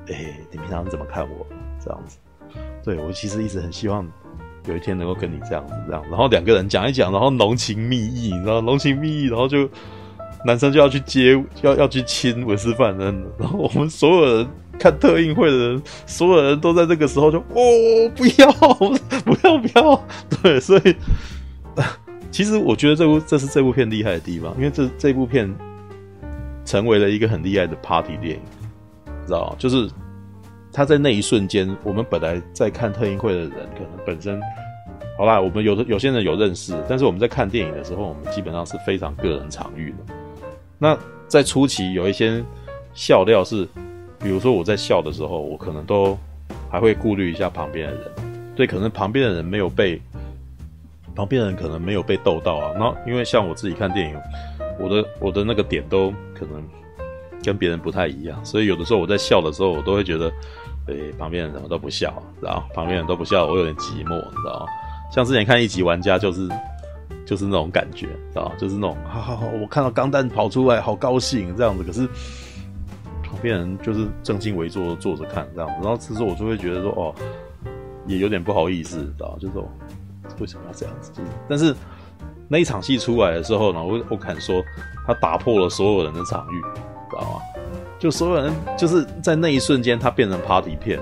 [0.10, 1.46] 哎、你平常怎么看我？
[1.84, 2.18] 这样子，
[2.84, 4.08] 对，我其实一直很希望
[4.68, 6.04] 有一天能够跟你这样子这样。
[6.10, 9.70] 然后两个人讲一讲，然后浓情蜜意，你知道，浓情蜜意，然后就。
[10.44, 14.48] 男生就要去接，要要去亲文斯范恩， 然后我们所有人
[14.80, 17.54] 看特映会的人，所有人都在这个时候就哦，
[18.16, 20.04] 不要，不要，不要，
[20.42, 20.96] 对，所以
[22.32, 25.48] 其实我觉得这部这是这部片厉害的地方，因为这这部片
[26.72, 28.42] 成为了一个很厉害的 party 电影，
[29.28, 29.54] 知道？
[29.60, 29.90] 就是
[30.72, 34.40] 他在那一瞬间，我们本来在看特映会的人，可能本身
[35.18, 40.14] 好啦，我们有的有些人有认识，但是我们在看电影的时候，我们基本上是非常个人场域的。
[40.80, 42.42] 那在初期有一些
[42.94, 43.68] 笑料是，
[44.18, 46.18] 比如说我在笑的时候，我可能都
[46.70, 48.12] 还会顾虑一下旁边的人，
[48.56, 50.02] 对，可能旁边的人没有被，
[51.14, 52.72] 旁边人可能没有被逗到啊。
[52.80, 54.16] 那因为像我自己看电影，
[54.82, 56.64] 我的我的那个点都可能
[57.44, 60.32] 跟别人不太一样，所以有的时候我在笑的时候，我都会觉得，
[60.88, 64.66] 诶，旁边人怎么都不笑，然后旁边人都不笑，我有点寂寞，你知道吗？
[65.14, 66.50] 像之前看一级玩家就是。
[67.24, 71.84] 就是那种感觉，知道就是那种，好好好，我看到钢弹跑出来，好高兴这样子。
[71.84, 72.06] 可是
[73.24, 77.16] 旁边人就是正襟危坐坐着看这样子，然后这时候我就会觉得说，哦，
[78.06, 79.54] 也有点不好意思，知道就是
[80.40, 81.12] 为什么要这样子？
[81.14, 81.74] 就是，但是
[82.52, 84.62] 那一场戏出来的时候呢，我我敢说，
[85.08, 86.62] 他打破了所有人的场域，
[87.10, 87.40] 知道吗？
[87.98, 91.00] 就所有人就是在那一瞬间，他变成 party 片，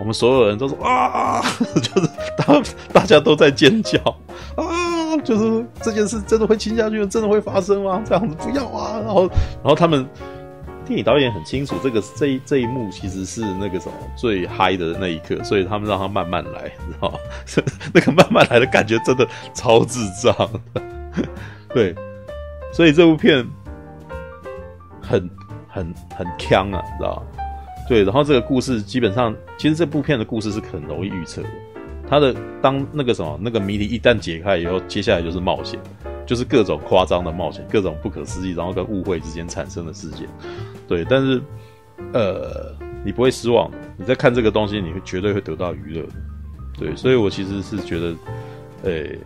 [0.00, 1.40] 我们所有人都说啊，
[1.80, 4.00] 就是大大家都在尖叫
[4.56, 8.02] 啊，就是这件事真的会亲下去，真的会发生吗？
[8.04, 8.98] 这样子不要啊！
[9.04, 9.28] 然后，
[9.62, 10.04] 然后他们
[10.88, 17.18] 电影导演很清楚，这个这一这一幕其实是那个什么最嗨的那一刻，所以他们让他慢慢来，你知道吗？
[17.94, 20.34] 那个慢慢来的感觉真的超智障，
[21.72, 21.94] 对，
[22.72, 23.46] 所以这部片
[25.00, 25.30] 很。
[25.70, 27.22] 很很锵啊，知道吧？
[27.88, 31.48] 对，然后这个故事基本上，其实这部片的故事是很容易预测的。
[32.08, 35.78] 它的当那个什么那个谜题一旦解开以后，接下来就是冒险，
[36.26, 40.26] 就是各种夸张的冒险，各种不可思议，然后跟误会之间产生的事件。
[40.88, 41.40] 对，但是
[42.12, 42.74] 呃，
[43.04, 43.70] 你不会失望。
[43.96, 46.12] 你在看这个东西，你会绝对会得到娱乐的。
[46.78, 48.14] 对，所以我其实是觉得，
[48.82, 49.18] 呃、欸。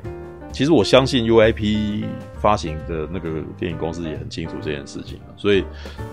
[0.53, 2.05] 其实我相信 UIP
[2.39, 5.65] 发行的那个电影公司也很清楚这件事情，所以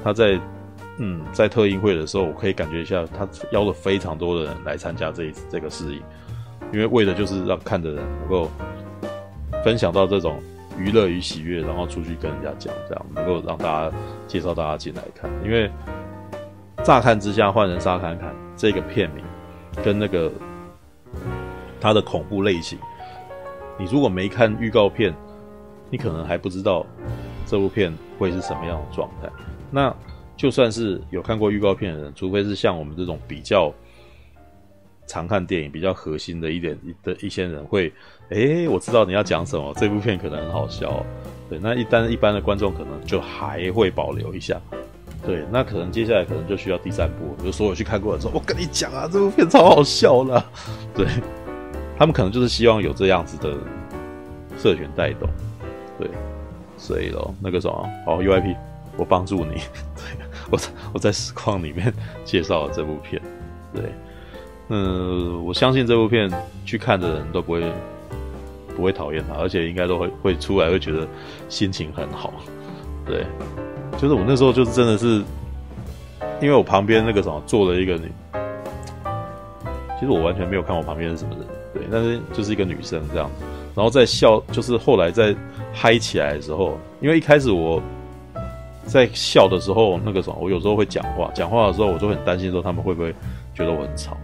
[0.01, 0.39] 他在
[0.97, 6.01] 嗯在特映会的时候，我可以感觉一下，他邀了非常多的人来参加这一次这个试映，
[6.71, 8.49] 因为为的就是让看的人能够
[9.62, 10.41] 分享到这种
[10.79, 15.29] 娱乐与喜悦，然后出去跟人家讲，这样能够让大家介绍大家进来看。
[15.43, 15.69] 因为
[16.83, 19.23] 乍看之下，《换人杀砍砍》这个片名
[19.83, 20.31] 跟那个
[21.81, 22.79] 它的恐怖类型。
[23.77, 25.13] 你如果没看预告片，
[25.89, 26.85] 你可能还不知道
[27.45, 29.29] 这部片会是什么样的状态。
[29.69, 29.93] 那
[30.37, 33.73] 就算是有看过预告片的人，除非是像我们这种比较
[35.10, 37.91] 常看电影、比较核心的一点的一些人会，
[38.30, 41.04] 诶，我知道你要讲什么，这部片可能很好笑。
[41.50, 44.62] 对，那一般一般的观众可能就还会保留一下。
[45.26, 50.45] 对，那可能接下来可能就需要第三部，就所有去看过的时候，我跟你讲啊，这部片超好笑的。
[50.95, 51.08] 对。
[51.98, 53.58] 他们可能就是希望有这样子的
[54.58, 55.28] 社群带动，
[56.00, 56.08] 对，
[56.78, 58.56] 所以咯，那个什么，好 UIP，
[58.95, 59.56] 我帮助你，
[59.98, 60.58] 对，我
[60.93, 61.93] 我在实况里面
[62.24, 63.22] 介绍了这部片，
[63.76, 63.84] 对，
[64.69, 66.32] 嗯，我相信这部片
[66.65, 67.63] 去看的人都不会
[68.75, 71.08] 不会讨厌他，而且应该都会会出来会觉得
[71.49, 72.32] 心情很好，
[73.05, 73.25] 对，
[73.97, 75.23] 就是我那时候就是真的是，
[76.41, 78.12] 因为我旁边那个什么坐了一个女，
[79.99, 81.45] 其实我完全没有看我旁边是什么人。
[81.71, 83.29] 对，但是就是一个女生这样，
[83.75, 85.36] 然后在笑，就是后来在
[85.71, 87.79] 嗨起来的时候，因为一开始我
[88.86, 93.13] 在笑的时候，那个什么，我有时候会讲话，讲话的时候我就很担心说他们会不会
[93.53, 94.17] 觉得我很吵，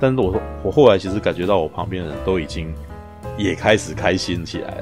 [0.00, 2.74] 但是我我后来其实感觉到我旁边的人都已经
[3.36, 4.78] 也开始开心起来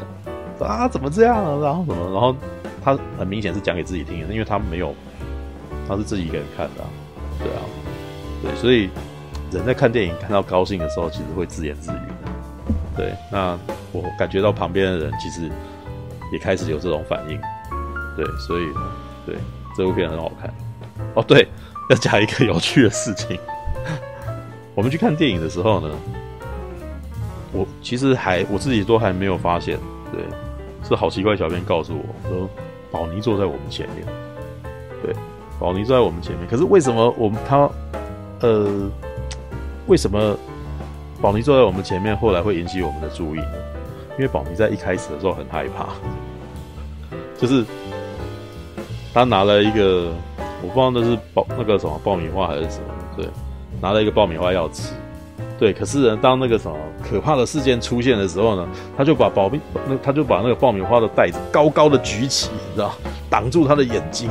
[0.59, 1.59] 了，啊，怎么这样啊？
[1.63, 2.11] 然后什么？
[2.13, 2.35] 然后
[2.83, 4.95] 他很明显是讲给自己听的，因为他没有，
[5.89, 6.85] 他是自己一个人看的，
[7.41, 7.61] 对啊，
[8.43, 8.89] 对，所以。
[9.51, 11.97] 人在看电影看到高兴的时候，其实会自言自语。
[12.95, 13.59] 对，那
[13.93, 15.51] 我感觉到旁边的人其实
[16.31, 17.41] 也开始有这种反应。
[18.15, 18.65] 对，所以
[19.25, 19.37] 对
[19.75, 20.53] 这部片很好看。
[21.15, 21.49] 哦，对，
[21.89, 23.39] 要讲一个有趣的事情。
[24.79, 25.91] 我们去看电影的时候呢，
[27.53, 29.77] 我其实还我自己都还没有发现。
[30.13, 30.23] 对，
[30.89, 32.49] 是好奇怪，小编告诉我说，
[32.93, 34.07] 宝妮坐在我们前面。
[35.03, 35.13] 对，
[35.59, 36.47] 宝妮坐在我们前面。
[36.47, 37.69] 可是为什么我们他
[38.39, 38.89] 呃？
[39.89, 40.37] 为什么
[41.21, 43.55] 宝妮坐在我们前面，后来会引起我们的注意呢？
[44.13, 45.89] 因为宝妮在一开始的时候很害怕，
[47.37, 47.65] 就是
[49.13, 50.13] 他拿了一个，
[50.63, 53.27] 我不知道那是爆那个什么爆米花还是什么，对，
[53.81, 54.93] 拿了一个爆米花要吃，
[55.59, 55.73] 对。
[55.73, 62.95] 可是呢，当那个什么可怕的事件出现的时候呢，他就把爆米那他就把那个爆米花的袋子高高的举起，你知道，
[63.31, 64.29] 挡住他的眼睛。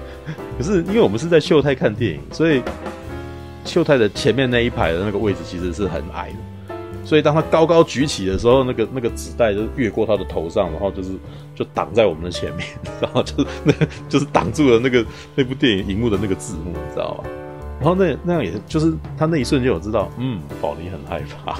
[0.58, 2.62] 可是因为我们是在秀泰看电影，所以。
[3.66, 6.28] 秀泰的前面那一排的那个位置其实是很矮
[6.68, 11.12] 的，所以当他高高举起的时候，那个那个纸袋就越过他的头上，然后就是
[11.54, 12.68] 就挡在我们的前面，
[13.00, 13.72] 然后就是那
[14.06, 15.02] 就是挡住了那个
[15.34, 17.24] 那部电影荧幕的那个字幕，你知道吗？
[17.80, 21.58] 然后那那样也就是他那一瞬间我知道，嗯，宝妮很害怕，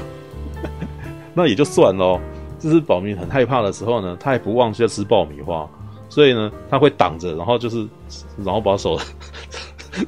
[1.35, 2.21] 那也就算了。
[2.59, 5.69] 就是宝妮很害怕的时候呢，他也不忘记要吃爆米花，
[6.09, 7.87] 所以呢他会挡着，然后就是
[8.39, 8.99] 然后把手。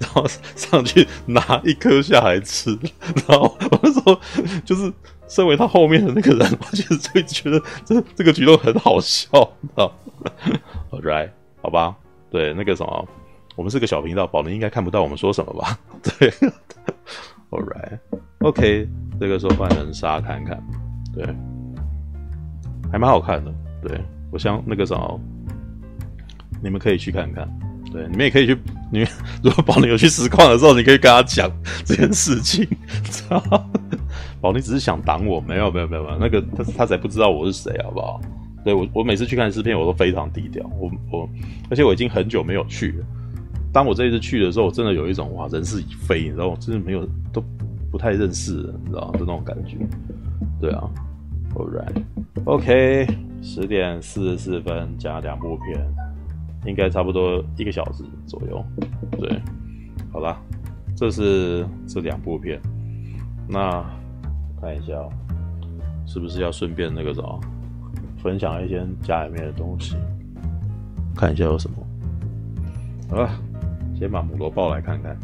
[0.01, 0.25] 然后
[0.57, 2.77] 上去拿一颗下来吃，
[3.29, 4.21] 然后我说，
[4.65, 4.93] 就是
[5.29, 9.29] 身为他后面的那个人，我其实就觉得这这个举动很好笑，
[9.63, 9.93] 知道？
[10.91, 11.31] All right，
[11.63, 11.95] 好吧，
[12.33, 13.09] 对，那个什么，
[13.57, 15.79] 我们是个小频道，宝林应该看不到我们说什么吧？
[16.03, 16.31] 对
[17.51, 17.99] ，All right,
[18.41, 18.89] OK
[19.19, 20.63] 这个时候换人杀看看，
[21.15, 21.25] 对，
[22.93, 25.21] 还蛮好看的，对，我想那个什么，
[26.63, 27.49] 你们可以去看看。
[27.93, 28.59] 对，你们也可以去，
[28.91, 29.09] 你们
[29.43, 31.51] 如果宝林有去实况的时候，你可以跟他讲
[31.85, 32.67] 这件事情。
[34.43, 38.21] 宝林只是想挡我，没有没有没有没有，那个他他才不知道我是谁，好不好？
[38.65, 41.29] 对我我每次去看视频，我都非常低调，我我
[41.71, 43.07] 而且我已经很久没有去了。
[43.77, 46.57] 当我这一次去的时候，我真的有一种哇，人事已非，你知道吗？
[46.59, 47.45] 真的没有都
[47.91, 49.19] 不太认识，你知道吗？
[49.19, 49.77] 就那种感觉。
[50.59, 50.89] 对啊
[51.55, 52.03] all right
[52.47, 53.07] ok
[53.43, 55.87] 十点四十四分加两部片，
[56.65, 58.65] 应该差不多一个小时左右。
[59.21, 59.43] 对，
[60.11, 60.41] 好啦，
[60.97, 62.59] 这是这两部片。
[63.47, 63.85] 那
[64.59, 64.95] 看一下，
[66.07, 67.41] 是不是要顺便那个什么，
[68.23, 69.97] 分享一些家里面的东西？
[71.15, 71.77] 看一下有什么。
[73.11, 73.29] 好了。
[73.99, 75.19] 先把母螺抱来看看。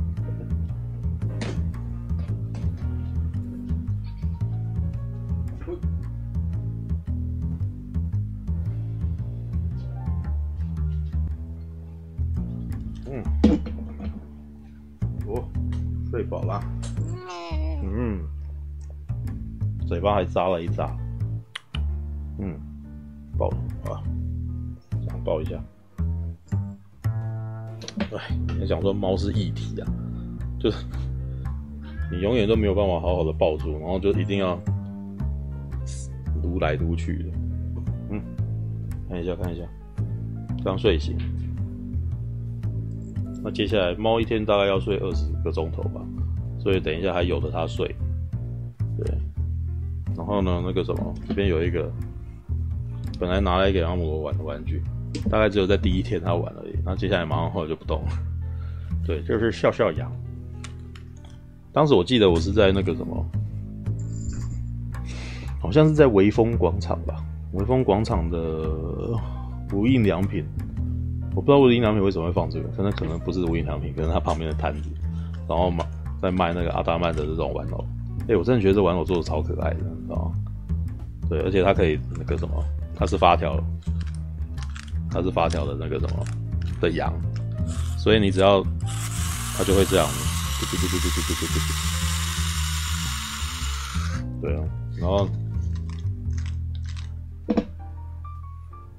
[13.06, 13.22] 嗯，
[15.26, 15.44] 哦，
[16.10, 16.62] 睡饱了。
[17.84, 18.22] 嗯，
[19.86, 20.90] 嘴巴还咂了一咂。
[22.38, 22.58] 嗯，
[23.36, 23.48] 抱
[23.84, 24.02] 啊，
[25.06, 25.62] 想抱一下。
[28.16, 29.86] 哎，你想说猫是异体啊，
[30.58, 30.84] 就是
[32.10, 34.58] 你永远都没有办法好好的抱住，然后就一定要
[36.42, 37.30] 撸来撸去的。
[38.10, 38.22] 嗯，
[39.08, 39.64] 看一下看一下，
[40.64, 41.16] 刚睡醒。
[43.44, 46.00] 那接下来猫一天大概要睡二十个钟头吧，
[46.60, 47.92] 所以等一下还有的它睡。
[48.96, 49.18] 对，
[50.16, 51.90] 然后呢，那个什么，这边有一个
[53.18, 54.82] 本来拿来给阿姆罗玩的玩具。
[55.30, 58.08] 大概只有在第一天他玩而已，那接下来马上后就不动了。
[59.06, 60.10] 对，就是笑笑羊。
[61.72, 63.26] 当时我记得我是在那个什么，
[65.60, 67.16] 好像是在微风广场吧？
[67.52, 68.38] 微风广场的
[69.72, 70.44] 无印良品，
[71.34, 74.90] 我不知道无印良品为什么会放这个，可能可能不是无印良品，可能它旁边的摊子，
[75.48, 75.84] 然后卖
[76.20, 77.84] 在卖那个阿达曼的这种玩偶。
[78.28, 80.32] 哎、我真的觉得这玩偶做的超可爱的，你知道吗？
[81.28, 83.56] 对，而且它可以那个什么，它是发条。
[85.12, 86.24] 它是发条的那个什么
[86.80, 87.12] 的羊，
[87.98, 88.64] 所以你只要
[89.56, 90.08] 它就会这样，
[90.58, 91.72] 嘟嘟嘟嘟嘟嘟嘟嘟嘟。
[94.40, 94.64] 对啊，
[94.96, 95.28] 然后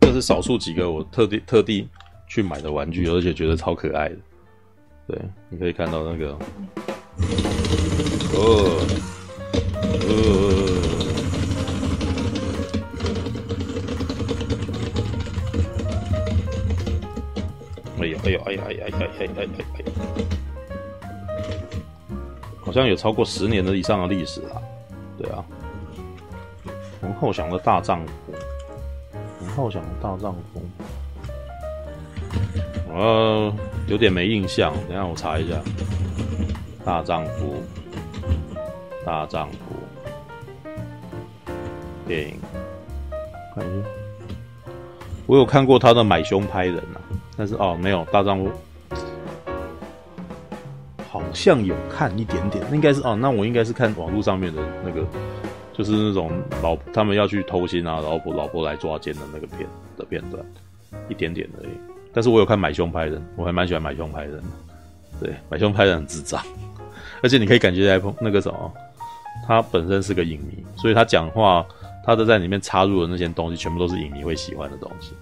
[0.02, 1.89] 这是少数几个我特地特地
[2.28, 4.17] 去买的玩具，而且觉得超可爱的。
[5.08, 6.38] 对，你可以看到那个，
[8.34, 8.86] 哦，
[10.08, 10.62] 哦。
[18.25, 19.91] 哎呦哎呀哎呀哎呀哎呀哎呀哎呀！
[22.63, 24.62] 好像有超过十年的以上的历史了，
[25.17, 25.43] 对啊。
[27.01, 28.33] 洪浩翔的大丈夫，
[29.39, 30.62] 洪浩翔的大丈夫，
[32.93, 33.53] 呃，
[33.88, 35.55] 有点没印象，等下我查一下。
[36.86, 37.62] 大丈夫，
[39.05, 39.57] 大丈夫，
[42.07, 42.39] 电影，
[43.53, 43.88] 看一下，
[45.25, 47.02] 我有看过他的《买凶拍人》啊。
[47.36, 48.52] 但是哦，没有大丈夫，
[51.10, 55.06] 好像有看一点点，应该是哦，那我应该是看网络上面的那个，
[55.74, 59.67] 就是那种老他们要去偷腥啊，老婆老婆来抓奸的那个片
[59.98, 60.43] 的片段，
[61.10, 61.74] 一点点而已。
[62.13, 64.43] 但是我有看买凶拍人，我还蛮喜欢买凶拍人的，
[65.19, 66.39] 对，买凶拍人很智障，
[67.24, 68.74] 而且你可以感觉在那个什么，
[69.48, 71.65] 他本身是个影迷，所以他讲话，
[72.06, 75.13] 他都在里面插入的那些东西，全部都是影迷会喜欢的东西。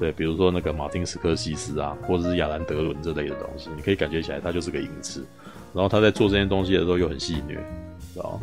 [0.00, 5.24] 对，比如说那个马丁·斯科西斯啊，或者是亚兰·德伦这类的东西，你可以感觉起来他就是个影子。
[5.72, 7.56] 然后他在做这些东西的时候又很戏谑，
[8.12, 8.40] 知道吗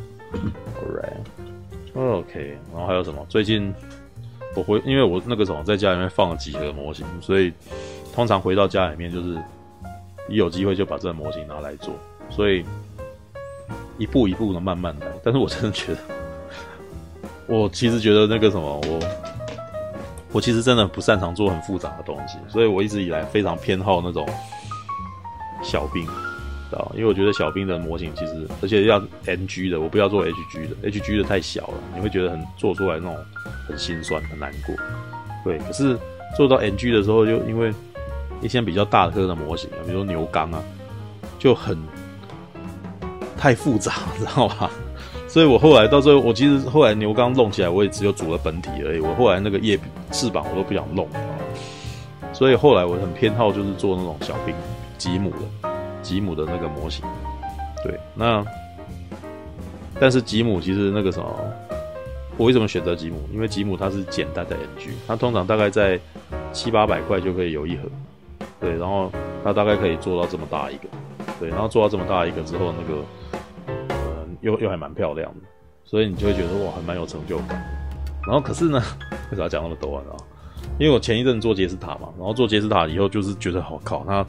[1.93, 3.25] ？Alright，OK，然后还有什么？
[3.27, 3.73] 最近
[4.55, 7.51] 我回，因为我那个什么在家里面放了几何模型，所以
[8.13, 9.37] 通常回到家里面就是
[10.29, 11.93] 一有机会就把这个模型拿来做，
[12.29, 12.63] 所以
[13.97, 15.07] 一步一步的慢慢来。
[15.23, 15.99] 但是我真的觉得，
[17.47, 18.99] 我其实觉得那个什么我。
[20.31, 24.27] 我其实真的不擅长做很复杂的东西，所以我一直以来非常偏好那种
[25.63, 26.91] 小兵，知道？
[26.93, 33.17] 因为我觉得小兵的模型其实，而且要 NG 的，我不要做 HG 的，HG 的太小了，你会觉得很做出来那种
[33.67, 34.75] 很心酸、很难过。
[35.43, 35.97] 对，可是
[36.37, 37.73] 做到 NG 的时候，就因为
[38.41, 40.63] 一些比较大颗的模型，比如说牛刚啊，
[41.39, 41.75] 就很
[43.35, 44.69] 太复杂，知道吧？
[45.29, 48.99] 所以我后来到最后，我其实后来牛刚弄起来，我也只有组了本体而已。
[48.99, 49.79] 我后来那个叶
[50.11, 51.07] 翅膀我都不想弄，
[52.33, 54.55] 所以后来我很偏好就是做那种小兵
[54.97, 55.69] 吉姆的
[56.01, 57.05] 吉姆的那个模型。
[57.83, 58.43] 对，那
[59.99, 61.31] 但是吉姆其实那个什么，
[62.35, 63.17] 我为什么选择吉姆？
[63.31, 65.99] 因为吉姆它是简单的 NG，它通常大概在
[66.51, 67.83] 七八百块就可以有一盒。
[68.59, 69.11] 对，然后
[69.43, 70.89] 它大概可以做到这么大一个，
[71.39, 73.01] 对，然后做到这么大一个之后，那个
[74.41, 75.41] 又又还蛮漂亮的，
[75.83, 77.61] 所以你就会觉得哇，还蛮有成就感。
[78.25, 78.81] 然后可是呢，
[79.31, 80.03] 为啥讲那么多啊？
[80.77, 84.25] 因为我前一阵做杰斯塔嘛，然后做杰斯塔以后就是觉得好靠，那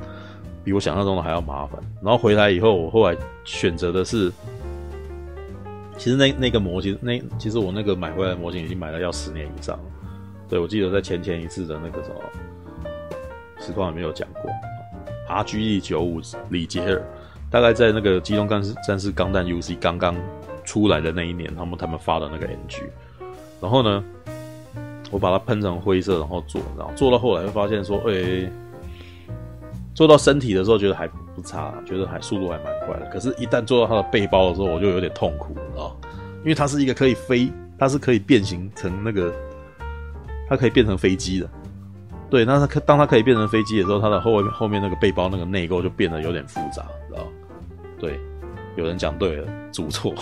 [0.64, 1.80] 比我想象中的还要麻烦。
[2.02, 4.32] 然后回来以后，我后来选择的是，
[5.96, 9.84] 其实那那个模型，那其实我那个买回来模型已经买了要十年以上了。
[10.48, 12.16] 对，我记得在前前一次的那个什么
[13.60, 14.50] 实况里面有讲过
[15.28, 17.02] ，RGE 九五李杰尔，
[17.50, 20.14] 大概在那个机动战士战士钢弹 UC 刚刚
[20.64, 22.82] 出来的那一年，他们他们发的那个 NG，
[23.60, 24.04] 然后呢，
[25.10, 28.52] 我把它喷成灰色，然后做，然后做到后来会发现说，哎、欸，
[29.94, 35.90] 做到身体的时候觉得还不差，觉得还速度还蛮快的，可是，一旦做到它的背包的时候，我就有点痛苦，啊，
[36.42, 39.32] 因为它是一个可以飞，它是可以变形成那个。
[40.48, 41.48] 它可以变成飞机的，
[42.28, 47.24] 对，那它当它可以变成飞机的时候，它的后面后面那个背包那个内构就变得有点复杂，知道？
[48.00, 48.18] 对，
[48.76, 50.14] 有人讲对了，主错，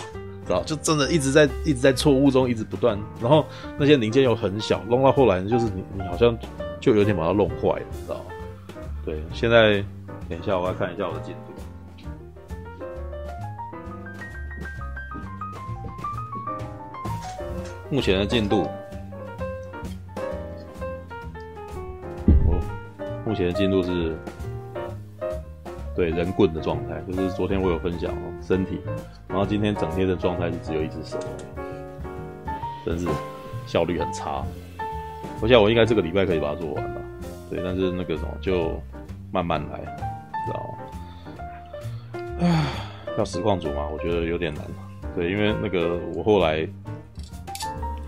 [0.45, 0.63] 知道？
[0.65, 3.47] 就真的一直在一直在错误中一直不断，然后
[3.79, 6.37] 那些零件又很小，弄到后来就是你你好像
[6.81, 8.21] 就有点把它弄坏了，知道？
[9.05, 9.83] 对，现在
[10.29, 11.53] 等一下我要看一下我的进度，
[17.91, 18.69] 目前的进度。
[22.45, 22.61] 我
[23.25, 24.17] 目前的进度是，
[25.99, 28.79] 对人棍的状态，就是昨天我有分享哦，身体，
[29.27, 31.19] 然后今天整天的状态是只有一只手，
[32.87, 33.09] 真是
[33.67, 34.45] 效率很差。
[35.43, 37.01] 我想我应该这个礼拜可以把它做完了，
[37.51, 38.81] 对，但是那个什么就
[39.33, 39.81] 慢慢来，
[40.47, 40.77] 知道
[42.13, 42.21] 吗？
[42.43, 42.65] 唉，
[43.19, 44.65] 要实况组嘛，我觉得有点难，
[45.17, 46.65] 对，因为那个我后来，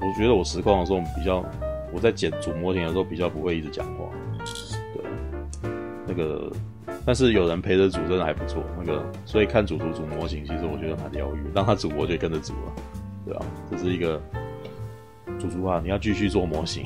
[0.00, 1.44] 我觉得我实况的时候比较，
[1.92, 4.04] 我在剪组模型的时候比较不会一直讲话。
[4.94, 5.02] 对
[6.06, 6.52] 那个，
[7.06, 8.62] 但是有人陪着组真的还不错。
[8.78, 11.40] 那个，所以看主厨组模型，其实我觉得蛮疗愈。
[11.54, 12.72] 让他组，我就跟着组了，
[13.24, 13.44] 对吧？
[13.70, 14.20] 这是一个
[15.38, 16.84] 主厨啊，你要继续做模型，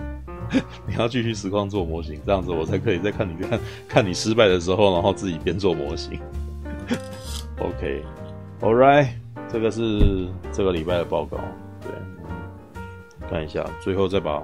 [0.88, 6.18] 你要继续实况做模型，这样子我才可以再看你看看你失败的时候，然后自己边做模型。
[7.58, 9.08] OK，All、right，
[9.48, 11.38] 这个是这个礼拜的报告。
[11.82, 11.90] 对，
[13.28, 14.42] 看一下，最后再把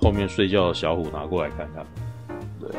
[0.00, 1.84] 后面睡觉的小虎拿过来看看。
[2.60, 2.70] 对。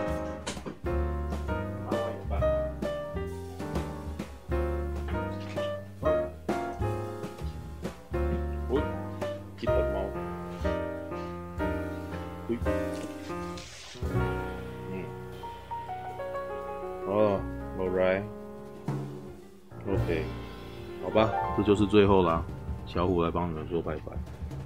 [21.62, 22.43] 这就是最后啦，
[22.88, 24.12] 小虎来帮你们说拜拜。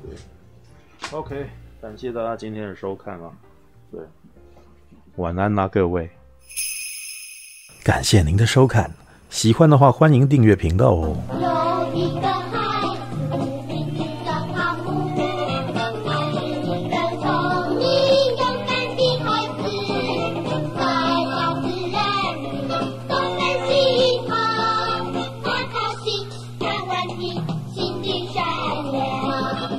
[0.01, 0.15] 对
[1.11, 1.45] ，OK，
[1.81, 3.29] 感谢大家今天的收看啊。
[3.91, 3.99] 对，
[5.17, 6.09] 晚安啦，各位。
[7.83, 8.89] 感谢您的收看，
[9.29, 11.17] 喜欢的话欢迎订阅频道哦。